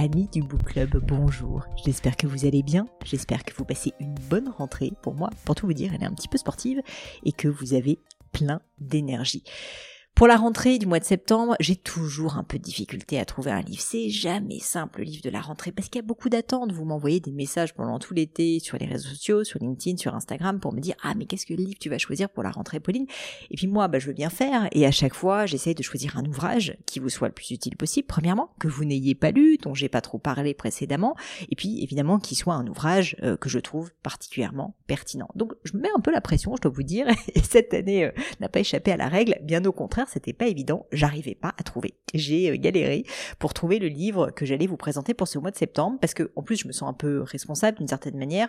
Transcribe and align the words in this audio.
amis 0.00 0.28
du 0.32 0.42
Book 0.42 0.62
Club, 0.64 0.96
bonjour. 1.06 1.66
J'espère 1.84 2.16
que 2.16 2.26
vous 2.26 2.46
allez 2.46 2.62
bien, 2.62 2.86
j'espère 3.04 3.44
que 3.44 3.52
vous 3.54 3.66
passez 3.66 3.92
une 4.00 4.14
bonne 4.14 4.48
rentrée. 4.48 4.92
Pour 5.02 5.14
moi, 5.14 5.28
pour 5.44 5.54
tout 5.54 5.66
vous 5.66 5.74
dire, 5.74 5.92
elle 5.94 6.02
est 6.02 6.06
un 6.06 6.14
petit 6.14 6.28
peu 6.28 6.38
sportive 6.38 6.80
et 7.22 7.32
que 7.32 7.48
vous 7.48 7.74
avez 7.74 7.98
plein 8.32 8.62
d'énergie. 8.78 9.44
Pour 10.14 10.28
la 10.28 10.36
rentrée 10.36 10.78
du 10.78 10.84
mois 10.84 10.98
de 10.98 11.04
septembre, 11.04 11.56
j'ai 11.60 11.76
toujours 11.76 12.36
un 12.36 12.44
peu 12.44 12.58
de 12.58 12.62
difficulté 12.62 13.18
à 13.18 13.24
trouver 13.24 13.52
un 13.52 13.62
livre. 13.62 13.80
C'est 13.80 14.10
jamais 14.10 14.58
simple 14.58 14.98
le 14.98 15.06
livre 15.06 15.22
de 15.22 15.30
la 15.30 15.40
rentrée 15.40 15.72
parce 15.72 15.88
qu'il 15.88 15.98
y 15.98 16.04
a 16.04 16.06
beaucoup 16.06 16.28
d'attentes. 16.28 16.72
Vous 16.72 16.84
m'envoyez 16.84 17.20
des 17.20 17.32
messages 17.32 17.72
pendant 17.72 17.98
tout 17.98 18.12
l'été 18.12 18.58
sur 18.58 18.76
les 18.76 18.84
réseaux 18.84 19.08
sociaux, 19.08 19.44
sur 19.44 19.60
LinkedIn, 19.60 19.96
sur 19.96 20.14
Instagram 20.14 20.60
pour 20.60 20.74
me 20.74 20.80
dire 20.80 20.94
ah 21.02 21.14
mais 21.16 21.24
qu'est-ce 21.24 21.46
que 21.46 21.54
le 21.54 21.64
livre 21.64 21.78
tu 21.80 21.88
vas 21.88 21.96
choisir 21.96 22.28
pour 22.28 22.42
la 22.42 22.50
rentrée 22.50 22.80
Pauline? 22.80 23.06
Et 23.50 23.56
puis 23.56 23.66
moi 23.66 23.88
bah, 23.88 23.98
je 23.98 24.08
veux 24.08 24.12
bien 24.12 24.28
faire 24.28 24.68
et 24.72 24.84
à 24.84 24.90
chaque 24.90 25.14
fois 25.14 25.46
j'essaye 25.46 25.74
de 25.74 25.82
choisir 25.82 26.18
un 26.18 26.26
ouvrage 26.26 26.76
qui 26.84 26.98
vous 26.98 27.08
soit 27.08 27.28
le 27.28 27.34
plus 27.34 27.52
utile 27.52 27.78
possible. 27.78 28.06
Premièrement 28.06 28.50
que 28.60 28.68
vous 28.68 28.84
n'ayez 28.84 29.14
pas 29.14 29.30
lu, 29.30 29.56
dont 29.56 29.72
j'ai 29.72 29.88
pas 29.88 30.02
trop 30.02 30.18
parlé 30.18 30.52
précédemment, 30.52 31.16
et 31.48 31.56
puis 31.56 31.82
évidemment 31.82 32.18
qu'il 32.18 32.36
soit 32.36 32.54
un 32.54 32.66
ouvrage 32.66 33.16
euh, 33.22 33.38
que 33.38 33.48
je 33.48 33.58
trouve 33.58 33.90
particulièrement 34.02 34.76
pertinent. 34.86 35.28
Donc 35.34 35.54
je 35.64 35.74
me 35.78 35.80
mets 35.80 35.90
un 35.96 36.00
peu 36.00 36.12
la 36.12 36.20
pression, 36.20 36.54
je 36.56 36.60
dois 36.60 36.72
vous 36.72 36.82
dire, 36.82 37.06
et 37.34 37.40
cette 37.40 37.72
année 37.72 38.04
euh, 38.04 38.12
n'a 38.40 38.50
pas 38.50 38.60
échappé 38.60 38.92
à 38.92 38.98
la 38.98 39.08
règle. 39.08 39.38
Bien 39.42 39.64
au 39.64 39.72
contraire 39.72 39.99
c'était 40.08 40.32
pas 40.32 40.46
évident, 40.46 40.86
j'arrivais 40.92 41.34
pas 41.34 41.54
à 41.58 41.62
trouver. 41.62 41.94
J'ai 42.14 42.50
euh, 42.50 42.56
galéré 42.56 43.04
pour 43.38 43.54
trouver 43.54 43.78
le 43.78 43.88
livre 43.88 44.30
que 44.30 44.44
j'allais 44.46 44.66
vous 44.66 44.76
présenter 44.76 45.14
pour 45.14 45.28
ce 45.28 45.38
mois 45.38 45.50
de 45.50 45.56
septembre, 45.56 45.98
parce 46.00 46.14
que 46.14 46.30
en 46.36 46.42
plus 46.42 46.56
je 46.56 46.66
me 46.66 46.72
sens 46.72 46.88
un 46.88 46.94
peu 46.94 47.22
responsable 47.22 47.78
d'une 47.78 47.88
certaine 47.88 48.16
manière. 48.16 48.48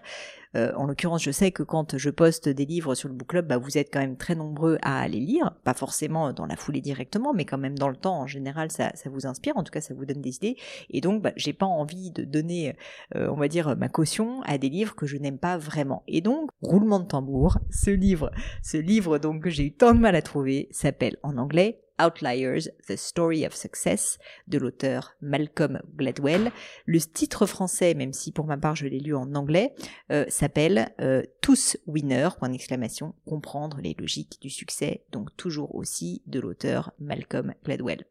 Euh, 0.55 0.71
en 0.75 0.85
l'occurrence, 0.85 1.23
je 1.23 1.31
sais 1.31 1.51
que 1.51 1.63
quand 1.63 1.97
je 1.97 2.09
poste 2.09 2.49
des 2.49 2.65
livres 2.65 2.95
sur 2.95 3.07
le 3.07 3.15
book 3.15 3.29
club, 3.29 3.47
bah, 3.47 3.57
vous 3.57 3.77
êtes 3.77 3.89
quand 3.91 3.99
même 3.99 4.17
très 4.17 4.35
nombreux 4.35 4.77
à 4.81 5.07
les 5.07 5.19
lire, 5.19 5.55
pas 5.63 5.73
forcément 5.73 6.33
dans 6.33 6.45
la 6.45 6.55
foulée 6.55 6.81
directement, 6.81 7.33
mais 7.33 7.45
quand 7.45 7.57
même 7.57 7.77
dans 7.77 7.89
le 7.89 7.95
temps. 7.95 8.19
En 8.19 8.27
général, 8.27 8.71
ça, 8.71 8.91
ça 8.95 9.09
vous 9.09 9.25
inspire, 9.25 9.57
en 9.57 9.63
tout 9.63 9.71
cas, 9.71 9.81
ça 9.81 9.93
vous 9.93 10.05
donne 10.05 10.21
des 10.21 10.35
idées. 10.35 10.57
Et 10.89 11.01
donc, 11.01 11.21
bah, 11.21 11.31
j'ai 11.35 11.53
pas 11.53 11.65
envie 11.65 12.11
de 12.11 12.23
donner, 12.23 12.75
euh, 13.15 13.29
on 13.31 13.35
va 13.35 13.47
dire, 13.47 13.75
ma 13.77 13.89
caution 13.89 14.41
à 14.43 14.57
des 14.57 14.69
livres 14.69 14.95
que 14.95 15.05
je 15.05 15.17
n'aime 15.17 15.37
pas 15.37 15.57
vraiment. 15.57 16.03
Et 16.07 16.21
donc, 16.21 16.49
roulement 16.61 16.99
de 16.99 17.05
tambour, 17.05 17.59
ce 17.69 17.91
livre, 17.91 18.31
ce 18.61 18.77
livre 18.77 19.17
donc 19.17 19.43
que 19.43 19.49
j'ai 19.49 19.65
eu 19.65 19.71
tant 19.71 19.93
de 19.93 19.99
mal 19.99 20.15
à 20.15 20.21
trouver, 20.21 20.67
s'appelle 20.71 21.17
en 21.23 21.37
anglais 21.41 21.81
Outliers, 22.01 22.69
The 22.87 22.95
Story 22.95 23.45
of 23.45 23.55
Success 23.55 24.17
de 24.47 24.57
l'auteur 24.57 25.15
Malcolm 25.21 25.81
Gladwell. 25.95 26.51
Le 26.85 26.99
titre 26.99 27.45
français, 27.45 27.93
même 27.93 28.13
si 28.13 28.31
pour 28.31 28.45
ma 28.45 28.57
part 28.57 28.75
je 28.75 28.87
l'ai 28.87 28.99
lu 28.99 29.15
en 29.15 29.35
anglais, 29.35 29.73
euh, 30.11 30.25
s'appelle 30.27 30.93
euh, 30.99 31.23
Tous 31.41 31.77
Winners, 31.85 32.29
point 32.39 32.49
d'exclamation, 32.49 33.13
comprendre 33.25 33.79
les 33.81 33.95
logiques 33.97 34.41
du 34.41 34.49
succès, 34.49 35.03
donc 35.11 35.35
toujours 35.37 35.75
aussi 35.75 36.21
de 36.25 36.39
l'auteur 36.39 36.91
Malcolm 36.99 37.53
Gladwell. 37.63 38.05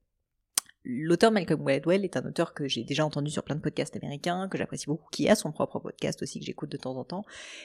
L'auteur 0.83 1.31
Malcolm 1.31 1.63
Gladwell 1.63 2.07
est 2.07 2.17
un 2.17 2.25
auteur 2.25 2.55
que 2.55 2.67
j'ai 2.67 2.85
déjà 2.85 3.05
entendu 3.05 3.31
sur 3.31 3.45
plein 3.45 3.55
de 3.55 3.61
podcasts 3.61 3.95
américains, 3.97 4.49
que 4.49 4.57
j'apprécie 4.57 4.87
beaucoup, 4.87 5.11
qui 5.11 5.29
a 5.29 5.35
son 5.35 5.53
propre 5.53 5.79
podcast 5.79 6.23
aussi 6.23 6.41
que 6.41 6.47
j'écoute 6.47 6.71
de 6.71 6.79
temps 6.79 6.97
en 6.97 7.05
temps. 7.05 7.23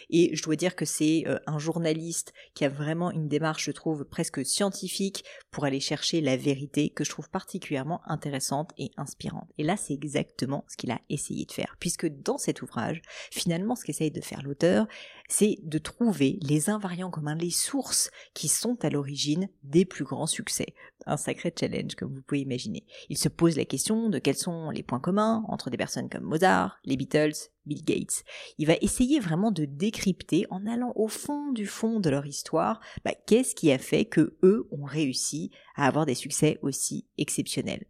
Et 0.09 0.35
je 0.35 0.44
dois 0.44 0.57
dire 0.57 0.75
que 0.75 0.83
c'est 0.83 1.23
euh, 1.25 1.39
un 1.47 1.57
journaliste 1.57 2.33
qui 2.55 2.66
a 2.66 2.69
vraiment 2.69 3.11
une 3.11 3.30
démarche, 3.30 3.63
je 3.63 3.72
trouve, 3.72 4.03
presque 4.03 4.45
scientifique 4.45 5.23
pour 5.49 5.63
aller 5.63 5.80
chercher 5.80 6.19
la 6.19 6.35
vérité 6.35 6.89
que 6.89 7.05
je 7.05 7.09
trouve 7.09 7.30
particulièrement 7.30 8.02
intéressante 8.05 8.72
et 8.77 8.91
inspirante. 8.97 9.50
Et 9.57 9.63
là, 9.63 9.77
c'est 9.77 9.94
exactement 9.94 10.66
ce 10.67 10.75
qu'il 10.75 10.91
a 10.91 11.00
essayé 11.09 11.45
de 11.45 11.53
faire, 11.53 11.77
puisque 11.79 12.07
dans 12.07 12.38
cet 12.38 12.63
ouvrage, 12.63 13.02
finalement, 13.31 13.75
ce 13.75 13.85
qu'essaye 13.85 14.11
de 14.11 14.19
faire 14.22 14.44
l'auteur, 14.44 14.88
c'est 15.29 15.57
de 15.63 15.77
trouver 15.77 16.38
les 16.41 16.69
invariants 16.69 17.11
communs, 17.11 17.35
les 17.35 17.50
sources 17.50 18.11
qui 18.33 18.50
sont 18.50 18.77
à 18.83 18.89
l'origine 18.89 19.47
des 19.63 19.85
plus 19.85 20.03
grands 20.03 20.27
succès. 20.27 20.67
Un 21.05 21.17
sacré 21.17 21.53
challenge, 21.57 21.95
comme 21.95 22.13
vous 22.13 22.22
pouvez 22.22 22.41
imaginer. 22.41 22.85
Se 23.17 23.30
pose 23.30 23.58
la 23.58 23.66
question 23.66 24.09
de 24.09 24.19
quels 24.19 24.38
sont 24.38 24.69
les 24.69 24.83
points 24.83 24.99
communs 24.99 25.44
entre 25.47 25.69
des 25.69 25.77
personnes 25.77 26.09
comme 26.09 26.23
Mozart, 26.23 26.80
les 26.83 26.97
Beatles, 26.97 27.33
Bill 27.66 27.83
Gates. 27.83 28.23
Il 28.57 28.67
va 28.67 28.75
essayer 28.81 29.19
vraiment 29.19 29.51
de 29.51 29.66
décrypter 29.66 30.45
en 30.50 30.66
allant 30.66 30.94
au 30.95 31.07
fond 31.07 31.51
du 31.51 31.66
fond 31.66 32.00
de 32.00 32.09
leur 32.09 32.25
histoire, 32.25 32.79
bah, 33.03 33.13
qu'est-ce 33.25 33.56
qui 33.56 33.72
a 33.72 33.78
fait 33.78 34.06
que 34.06 34.35
eux 34.44 34.67
ont 34.72 34.85
réussi 34.85 35.51
à 35.75 35.88
avoir 35.88 36.06
des 36.06 36.16
succès 36.16 36.57
aussi 36.62 37.06
exceptionnels. 37.17 37.84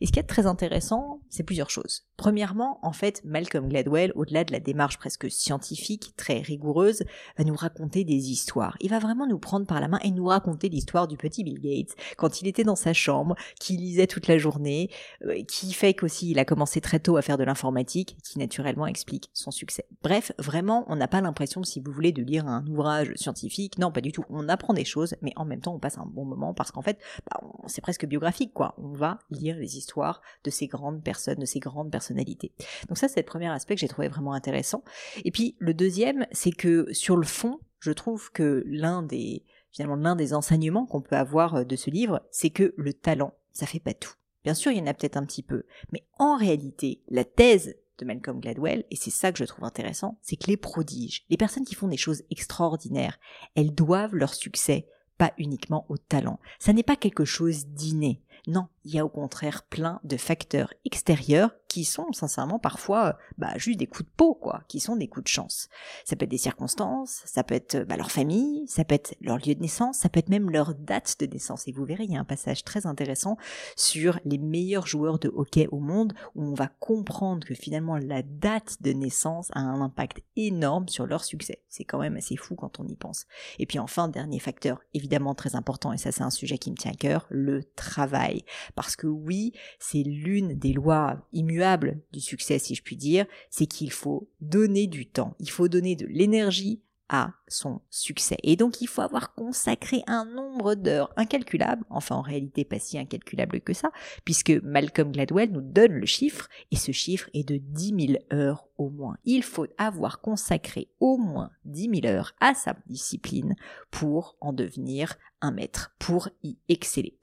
Et 0.00 0.06
ce 0.06 0.12
qui 0.12 0.18
est 0.18 0.24
très 0.24 0.46
intéressant, 0.46 1.20
c'est 1.28 1.42
plusieurs 1.42 1.70
choses. 1.70 2.06
Premièrement, 2.16 2.78
en 2.82 2.92
fait, 2.92 3.22
Malcolm 3.24 3.68
Gladwell, 3.68 4.12
au-delà 4.14 4.44
de 4.44 4.52
la 4.52 4.60
démarche 4.60 4.96
presque 4.96 5.30
scientifique, 5.30 6.14
très 6.16 6.38
rigoureuse, 6.38 7.02
va 7.36 7.44
nous 7.44 7.54
raconter 7.54 8.04
des 8.04 8.30
histoires. 8.30 8.76
Il 8.80 8.90
va 8.90 8.98
vraiment 8.98 9.26
nous 9.26 9.38
prendre 9.38 9.66
par 9.66 9.80
la 9.80 9.88
main 9.88 9.98
et 10.02 10.10
nous 10.10 10.24
raconter 10.24 10.70
l'histoire 10.70 11.08
du 11.08 11.18
petit 11.18 11.44
Bill 11.44 11.60
Gates, 11.60 11.94
quand 12.16 12.40
il 12.40 12.48
était 12.48 12.64
dans 12.64 12.76
sa 12.76 12.94
chambre, 12.94 13.36
qui 13.60 13.76
lisait 13.76 14.06
toute 14.06 14.28
la 14.28 14.38
journée, 14.38 14.90
euh, 15.26 15.42
qui 15.44 15.72
fait 15.72 15.92
qu'aussi 15.92 16.30
il 16.30 16.38
a 16.38 16.46
commencé 16.46 16.80
très 16.80 17.00
tôt 17.00 17.18
à 17.18 17.22
faire 17.22 17.36
de 17.36 17.44
l'informatique, 17.44 18.16
qui 18.22 18.38
naturellement 18.38 18.86
explique 18.86 19.15
son 19.32 19.50
succès. 19.50 19.86
Bref, 20.02 20.32
vraiment, 20.38 20.84
on 20.88 20.96
n'a 20.96 21.08
pas 21.08 21.20
l'impression, 21.20 21.62
si 21.62 21.80
vous 21.80 21.92
voulez, 21.92 22.12
de 22.12 22.22
lire 22.22 22.46
un 22.46 22.66
ouvrage 22.66 23.12
scientifique. 23.16 23.78
Non, 23.78 23.92
pas 23.92 24.00
du 24.00 24.12
tout. 24.12 24.24
On 24.30 24.48
apprend 24.48 24.74
des 24.74 24.84
choses, 24.84 25.14
mais 25.22 25.32
en 25.36 25.44
même 25.44 25.60
temps, 25.60 25.74
on 25.74 25.78
passe 25.78 25.98
un 25.98 26.06
bon 26.06 26.24
moment 26.24 26.54
parce 26.54 26.70
qu'en 26.70 26.82
fait, 26.82 26.98
bah, 27.30 27.40
c'est 27.66 27.80
presque 27.80 28.06
biographique, 28.06 28.52
quoi. 28.52 28.74
On 28.78 28.92
va 28.92 29.18
lire 29.30 29.56
les 29.56 29.76
histoires 29.76 30.20
de 30.44 30.50
ces 30.50 30.66
grandes 30.66 31.02
personnes, 31.02 31.38
de 31.38 31.46
ces 31.46 31.60
grandes 31.60 31.90
personnalités. 31.90 32.52
Donc 32.88 32.98
ça, 32.98 33.08
c'est 33.08 33.20
le 33.20 33.26
premier 33.26 33.48
aspect 33.48 33.74
que 33.74 33.80
j'ai 33.80 33.88
trouvé 33.88 34.08
vraiment 34.08 34.32
intéressant. 34.32 34.82
Et 35.24 35.30
puis, 35.30 35.56
le 35.58 35.74
deuxième, 35.74 36.26
c'est 36.32 36.52
que 36.52 36.92
sur 36.92 37.16
le 37.16 37.26
fond, 37.26 37.60
je 37.80 37.92
trouve 37.92 38.32
que 38.32 38.62
l'un 38.66 39.02
des, 39.02 39.44
finalement, 39.70 39.96
l'un 39.96 40.16
des 40.16 40.34
enseignements 40.34 40.86
qu'on 40.86 41.02
peut 41.02 41.16
avoir 41.16 41.56
euh, 41.56 41.64
de 41.64 41.76
ce 41.76 41.90
livre, 41.90 42.22
c'est 42.30 42.50
que 42.50 42.74
le 42.76 42.92
talent, 42.92 43.34
ça 43.52 43.66
fait 43.66 43.80
pas 43.80 43.94
tout. 43.94 44.14
Bien 44.44 44.54
sûr, 44.54 44.70
il 44.72 44.78
y 44.78 44.80
en 44.80 44.86
a 44.86 44.94
peut-être 44.94 45.16
un 45.16 45.26
petit 45.26 45.42
peu, 45.42 45.64
mais 45.92 46.06
en 46.18 46.36
réalité, 46.36 47.02
la 47.08 47.24
thèse 47.24 47.76
de 47.98 48.04
Malcolm 48.04 48.40
Gladwell, 48.40 48.84
et 48.90 48.96
c'est 48.96 49.10
ça 49.10 49.32
que 49.32 49.38
je 49.38 49.44
trouve 49.44 49.64
intéressant, 49.64 50.18
c'est 50.22 50.36
que 50.36 50.48
les 50.48 50.56
prodiges, 50.56 51.24
les 51.30 51.36
personnes 51.36 51.64
qui 51.64 51.74
font 51.74 51.88
des 51.88 51.96
choses 51.96 52.22
extraordinaires, 52.30 53.18
elles 53.54 53.74
doivent 53.74 54.14
leur 54.14 54.34
succès 54.34 54.88
pas 55.18 55.32
uniquement 55.38 55.86
au 55.88 55.96
talent. 55.96 56.38
Ça 56.58 56.72
n'est 56.72 56.82
pas 56.82 56.96
quelque 56.96 57.24
chose 57.24 57.66
d'inné. 57.66 58.22
Non, 58.46 58.68
il 58.86 58.94
y 58.94 59.00
a 59.00 59.04
au 59.04 59.08
contraire 59.08 59.64
plein 59.64 60.00
de 60.04 60.16
facteurs 60.16 60.72
extérieurs 60.84 61.50
qui 61.66 61.84
sont 61.84 62.12
sincèrement 62.12 62.60
parfois 62.60 63.18
bah, 63.36 63.52
juste 63.56 63.78
des 63.78 63.86
coups 63.86 64.08
de 64.08 64.14
peau, 64.16 64.34
quoi, 64.34 64.62
qui 64.68 64.78
sont 64.78 64.96
des 64.96 65.08
coups 65.08 65.24
de 65.24 65.28
chance. 65.28 65.68
Ça 66.04 66.14
peut 66.14 66.24
être 66.24 66.30
des 66.30 66.38
circonstances, 66.38 67.22
ça 67.26 67.42
peut 67.42 67.54
être 67.54 67.84
bah, 67.84 67.96
leur 67.96 68.12
famille, 68.12 68.66
ça 68.68 68.84
peut 68.84 68.94
être 68.94 69.16
leur 69.20 69.38
lieu 69.38 69.54
de 69.54 69.60
naissance, 69.60 69.98
ça 69.98 70.08
peut 70.08 70.20
être 70.20 70.28
même 70.28 70.50
leur 70.50 70.74
date 70.74 71.18
de 71.18 71.26
naissance. 71.26 71.66
Et 71.66 71.72
vous 71.72 71.84
verrez, 71.84 72.04
il 72.04 72.12
y 72.12 72.16
a 72.16 72.20
un 72.20 72.24
passage 72.24 72.62
très 72.62 72.86
intéressant 72.86 73.36
sur 73.74 74.20
les 74.24 74.38
meilleurs 74.38 74.86
joueurs 74.86 75.18
de 75.18 75.28
hockey 75.28 75.66
au 75.72 75.80
monde 75.80 76.14
où 76.36 76.44
on 76.44 76.54
va 76.54 76.68
comprendre 76.68 77.46
que 77.46 77.54
finalement 77.54 77.98
la 77.98 78.22
date 78.22 78.80
de 78.80 78.92
naissance 78.92 79.48
a 79.52 79.60
un 79.60 79.80
impact 79.80 80.22
énorme 80.36 80.88
sur 80.88 81.06
leur 81.06 81.24
succès. 81.24 81.62
C'est 81.68 81.84
quand 81.84 81.98
même 81.98 82.16
assez 82.16 82.36
fou 82.36 82.54
quand 82.54 82.78
on 82.78 82.86
y 82.86 82.94
pense. 82.94 83.26
Et 83.58 83.66
puis 83.66 83.80
enfin, 83.80 84.08
dernier 84.08 84.38
facteur 84.38 84.80
évidemment 84.94 85.34
très 85.34 85.56
important, 85.56 85.92
et 85.92 85.98
ça 85.98 86.12
c'est 86.12 86.22
un 86.22 86.30
sujet 86.30 86.58
qui 86.58 86.70
me 86.70 86.76
tient 86.76 86.92
à 86.92 86.94
cœur, 86.94 87.26
le 87.28 87.64
travail. 87.74 88.44
Parce 88.76 88.94
que 88.94 89.08
oui, 89.08 89.52
c'est 89.80 90.04
l'une 90.04 90.56
des 90.56 90.72
lois 90.72 91.26
immuables 91.32 92.00
du 92.12 92.20
succès, 92.20 92.60
si 92.60 92.76
je 92.76 92.82
puis 92.82 92.96
dire, 92.96 93.26
c'est 93.50 93.66
qu'il 93.66 93.90
faut 93.90 94.30
donner 94.40 94.86
du 94.86 95.06
temps, 95.06 95.34
il 95.40 95.50
faut 95.50 95.66
donner 95.66 95.96
de 95.96 96.06
l'énergie 96.06 96.82
à 97.08 97.32
son 97.48 97.80
succès. 97.88 98.36
Et 98.42 98.56
donc 98.56 98.80
il 98.80 98.86
faut 98.88 99.02
avoir 99.02 99.34
consacré 99.34 100.02
un 100.06 100.24
nombre 100.24 100.74
d'heures 100.74 101.12
incalculable, 101.16 101.84
enfin 101.88 102.16
en 102.16 102.20
réalité 102.20 102.64
pas 102.64 102.78
si 102.78 102.98
incalculable 102.98 103.60
que 103.60 103.72
ça, 103.72 103.90
puisque 104.24 104.50
Malcolm 104.62 105.12
Gladwell 105.12 105.52
nous 105.52 105.60
donne 105.60 105.92
le 105.92 106.06
chiffre, 106.06 106.48
et 106.70 106.76
ce 106.76 106.92
chiffre 106.92 107.30
est 107.32 107.48
de 107.48 107.56
10 107.56 108.08
000 108.08 108.18
heures 108.32 108.68
au 108.76 108.90
moins. 108.90 109.16
Il 109.24 109.42
faut 109.42 109.66
avoir 109.78 110.20
consacré 110.20 110.88
au 111.00 111.16
moins 111.16 111.50
10 111.64 112.00
000 112.02 112.14
heures 112.14 112.34
à 112.40 112.54
sa 112.54 112.76
discipline 112.86 113.54
pour 113.90 114.36
en 114.40 114.52
devenir 114.52 115.14
un 115.40 115.52
maître, 115.52 115.94
pour 115.98 116.28
y 116.42 116.58
exceller. 116.68 117.16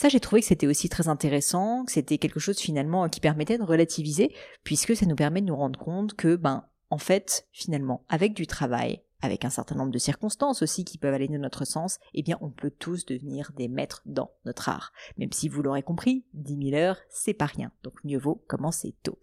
Ça, 0.00 0.08
j'ai 0.08 0.20
trouvé 0.20 0.42
que 0.42 0.46
c'était 0.46 0.68
aussi 0.68 0.88
très 0.88 1.08
intéressant, 1.08 1.84
que 1.84 1.90
c'était 1.90 2.18
quelque 2.18 2.38
chose 2.38 2.60
finalement 2.60 3.08
qui 3.08 3.18
permettait 3.18 3.58
de 3.58 3.64
relativiser, 3.64 4.32
puisque 4.62 4.94
ça 4.94 5.06
nous 5.06 5.16
permet 5.16 5.40
de 5.40 5.46
nous 5.46 5.56
rendre 5.56 5.76
compte 5.76 6.14
que, 6.14 6.36
ben, 6.36 6.68
en 6.88 6.98
fait, 6.98 7.48
finalement, 7.50 8.04
avec 8.08 8.32
du 8.32 8.46
travail, 8.46 9.02
avec 9.20 9.44
un 9.44 9.50
certain 9.50 9.74
nombre 9.74 9.90
de 9.90 9.98
circonstances 9.98 10.62
aussi 10.62 10.84
qui 10.84 10.98
peuvent 10.98 11.14
aller 11.14 11.28
de 11.28 11.36
notre 11.38 11.64
sens, 11.64 11.98
eh 12.14 12.22
bien 12.22 12.38
on 12.40 12.50
peut 12.50 12.70
tous 12.70 13.04
devenir 13.06 13.52
des 13.56 13.68
maîtres 13.68 14.02
dans 14.06 14.30
notre 14.44 14.68
art. 14.68 14.92
Même 15.16 15.32
si 15.32 15.48
vous 15.48 15.62
l'aurez 15.62 15.82
compris, 15.82 16.24
10 16.34 16.70
000 16.70 16.76
heures, 16.76 16.98
c'est 17.10 17.34
pas 17.34 17.46
rien. 17.46 17.72
Donc 17.82 17.94
mieux 18.04 18.18
vaut 18.18 18.42
commencer 18.46 18.94
tôt. 19.02 19.18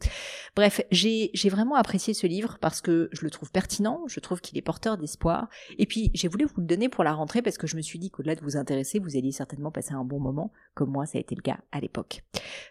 Bref, 0.55 0.81
j'ai 0.91 1.31
vraiment 1.49 1.75
apprécié 1.75 2.13
ce 2.13 2.27
livre 2.27 2.57
parce 2.59 2.81
que 2.81 3.09
je 3.11 3.23
le 3.23 3.29
trouve 3.29 3.51
pertinent, 3.51 4.03
je 4.07 4.19
trouve 4.19 4.41
qu'il 4.41 4.57
est 4.57 4.61
porteur 4.61 4.97
d'espoir. 4.97 5.49
Et 5.77 5.85
puis 5.85 6.11
j'ai 6.13 6.27
voulu 6.27 6.45
vous 6.45 6.61
le 6.61 6.67
donner 6.67 6.89
pour 6.89 7.03
la 7.03 7.13
rentrée 7.13 7.41
parce 7.41 7.57
que 7.57 7.67
je 7.67 7.75
me 7.75 7.81
suis 7.81 7.99
dit 7.99 8.11
qu'au-delà 8.11 8.35
de 8.35 8.41
vous 8.41 8.57
intéresser, 8.57 8.99
vous 8.99 9.15
alliez 9.15 9.31
certainement 9.31 9.71
passer 9.71 9.93
un 9.93 10.03
bon 10.03 10.19
moment, 10.19 10.51
comme 10.73 10.91
moi 10.91 11.05
ça 11.05 11.17
a 11.17 11.21
été 11.21 11.35
le 11.35 11.41
cas 11.41 11.59
à 11.71 11.79
l'époque. 11.79 12.23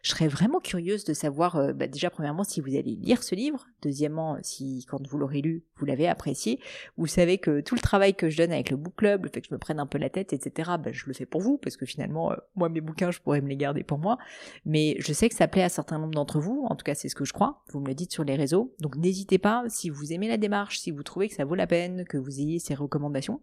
Je 0.03 0.11
serais 0.11 0.29
vraiment 0.29 0.61
curieuse 0.61 1.05
de 1.05 1.15
savoir, 1.15 1.57
euh, 1.57 1.73
bah, 1.73 1.87
déjà 1.87 2.11
premièrement 2.11 2.45
si 2.45 2.61
vous 2.61 2.77
allez 2.77 2.97
lire 2.97 3.23
ce 3.23 3.35
livre, 3.35 3.67
deuxièmement 3.83 4.37
si 4.43 4.85
quand 4.89 5.07
vous 5.07 5.19
l'aurez 5.19 5.41
lu, 5.41 5.65
vous 5.77 5.87
l'avez 5.87 6.09
apprécié, 6.09 6.61
ou 6.97 7.07
savez 7.15 7.39
que 7.39 7.61
tout 7.61 7.75
le 7.75 7.81
travail 7.81 8.15
que 8.15 8.29
je 8.29 8.37
donne 8.37 8.53
avec 8.53 8.71
le 8.71 8.77
book 8.77 8.95
club, 8.97 9.25
le 9.25 9.31
fait 9.31 9.41
que 9.41 9.49
je 9.49 9.55
me 9.55 9.59
prenne 9.59 9.81
un 9.81 9.87
peu 9.87 9.99
la 9.99 10.11
tête, 10.11 10.33
etc., 10.33 10.73
ben, 10.79 10.93
je 10.93 11.07
le 11.07 11.15
fais 11.15 11.27
pour 11.27 11.41
vous, 11.41 11.59
parce 11.59 11.77
que 11.77 11.87
finalement, 11.87 12.33
euh, 12.33 12.37
moi, 12.57 12.69
mes 12.69 12.81
bouquins, 12.81 13.11
je 13.11 13.21
pourrais 13.21 13.41
me 13.41 13.49
les 13.49 13.57
garder 13.57 13.83
pour 13.83 13.99
moi. 13.99 14.19
Mais 14.65 14.97
je 14.99 15.13
sais 15.13 15.29
que 15.29 15.35
ça 15.35 15.49
plaît 15.49 15.63
à 15.63 15.69
certains 15.69 15.99
nombres 15.99 16.15
d'entre 16.15 16.41
vous, 16.41 16.67
en 16.69 16.77
tout 16.77 16.85
cas, 16.85 16.95
c'est 16.95 17.09
ce 17.09 17.15
que 17.15 17.25
je 17.25 17.33
crois. 17.33 17.63
Vous 17.73 17.81
me 17.81 17.89
le 17.89 17.95
dites 17.95 18.13
sur 18.13 18.25
les 18.25 18.37
réseaux. 18.37 18.75
Donc 18.81 18.97
n'hésitez 18.97 19.39
pas, 19.39 19.65
si 19.69 19.91
vous 19.91 20.13
aimez 20.13 20.29
la 20.29 20.37
démarche, 20.37 20.79
si 20.79 20.91
vous 20.91 21.03
trouvez 21.03 21.29
que 21.29 21.35
ça 21.35 21.45
vaut 21.45 21.55
la 21.55 21.67
peine, 21.67 22.05
que 22.05 22.17
vous 22.19 22.41
ayez 22.41 22.59
ces 22.59 22.75
recommandations, 22.75 23.41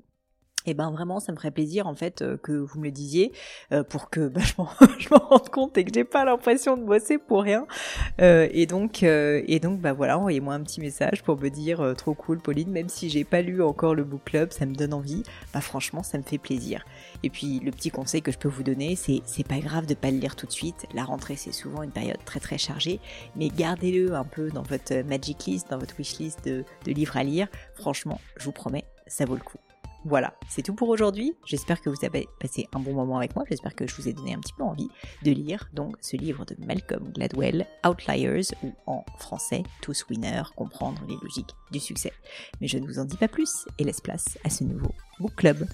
et 0.68 0.72
eh 0.72 0.74
ben 0.75 0.92
vraiment 0.92 1.19
ça 1.19 1.31
me 1.31 1.38
ferait 1.38 1.50
plaisir 1.50 1.88
en 1.88 1.96
fait 1.96 2.22
euh, 2.22 2.38
que 2.38 2.52
vous 2.52 2.80
me 2.80 2.86
le 2.86 2.92
disiez 2.92 3.31
euh, 3.72 3.84
pour 3.84 4.12
que 4.12 4.28
bah, 4.28 4.42
je 5.00 5.10
m'en 5.10 5.18
rende 5.18 5.50
compte 5.50 5.75
et 5.80 5.84
que 5.84 5.92
j'ai 5.92 6.04
pas 6.04 6.24
l'impression 6.24 6.78
de 6.78 6.84
bosser 6.84 7.18
pour 7.18 7.42
rien. 7.42 7.66
Euh, 8.22 8.48
et 8.52 8.68
donc 8.68 9.02
et 9.02 9.60
donc 9.60 9.80
bah 9.80 9.94
voilà 9.94 10.19
envoyez-moi 10.19 10.54
un 10.54 10.62
petit 10.62 10.80
message 10.80 11.24
pour 11.24 11.40
me 11.40 11.50
dire 11.50 11.96
trop 11.98 12.13
cool 12.13 12.40
Pauline 12.40 12.69
même 12.69 12.90
si 12.90 13.10
j'ai 13.10 13.24
pas 13.24 13.42
lu 13.42 13.63
encore 13.63 13.96
le 13.96 14.04
book 14.04 14.22
club 14.25 14.52
ça 14.52 14.68
me 14.68 14.75
donne 14.75 14.94
envie. 14.94 15.24
Bah 15.52 15.62
franchement 15.62 16.04
ça 16.04 16.19
me 16.19 16.24
fait 16.24 16.38
plaisir. 16.38 16.86
Et 17.24 17.31
puis 17.31 17.60
le 17.60 17.72
petit 17.72 17.90
conseil 17.90 18.22
que 18.22 18.31
je 18.31 18.38
peux 18.38 18.50
vous 18.50 18.64
donner 18.64 18.96
c'est 18.96 19.22
c'est 19.25 19.48
pas 19.48 19.60
grave 19.60 19.88
de 19.88 19.96
pas 19.96 20.12
le 20.12 20.18
lire 20.18 20.36
tout 20.36 20.46
de 20.46 20.52
suite. 20.52 20.86
La 20.94 21.06
rentrée 21.06 21.38
c'est 21.38 21.54
souvent 21.54 21.81
une 21.81 21.92
période 21.92 22.24
très 22.24 22.40
très 22.40 22.60
chargée. 22.60 23.00
Mais 23.36 23.50
gardez-le 23.50 24.14
un 24.14 24.25
peu 24.25 24.52
dans 24.52 24.64
votre 24.64 25.02
magic 25.07 25.44
list 25.46 25.72
dans 25.72 25.80
votre 25.80 25.98
wish 25.98 26.19
list 26.19 26.46
de, 26.46 26.64
de 26.86 26.92
livres 26.92 27.18
à 27.18 27.24
lire. 27.24 27.48
Franchement 27.74 28.22
je 28.38 28.46
vous 28.46 28.52
promets 28.52 28.86
ça 29.07 29.25
vaut 29.25 29.36
le 29.36 29.42
coup 29.42 29.57
voilà, 30.06 30.33
c'est 30.50 30.63
tout 30.63 30.74
pour 30.74 30.89
aujourd'hui. 30.89 31.36
J'espère 31.45 31.81
que 31.81 31.89
vous 31.89 32.03
avez 32.06 32.27
passé 32.39 32.68
un 32.74 32.80
bon 32.80 32.94
moment 32.94 33.18
avec 33.18 33.36
moi. 33.36 33.45
J'espère 33.48 33.75
que 33.75 33.88
je 33.88 33.95
vous 33.95 34.07
ai 34.07 34.13
donné 34.13 34.33
un 34.33 34.39
petit 34.39 34.53
peu 34.53 34.63
envie 34.63 34.89
de 35.24 35.31
lire 35.31 35.69
donc 35.74 35.95
ce 36.01 36.18
livre 36.18 36.45
de 36.45 36.56
Malcolm 36.65 37.12
Gladwell, 37.12 37.68
Outliers, 37.88 38.48
ou 38.63 38.74
en 38.88 39.06
français, 39.19 39.63
Tous 39.81 40.06
Winners, 40.09 40.50
comprendre 40.56 41.01
les 41.07 41.15
logiques 41.21 41.56
du 41.71 41.80
succès. 41.80 42.12
Mais 42.59 42.68
je 42.68 42.77
ne 42.77 42.88
vous 42.88 43.00
en 43.00 43.06
dis 43.06 43.18
pas 43.18 43.27
plus 43.27 43.65
et 43.77 43.83
laisse 43.83 44.01
place 44.01 44.38
à 44.44 44.50
ce 44.50 44.63
nouveau 44.63 44.92
book 45.19 45.36
club. 45.36 45.68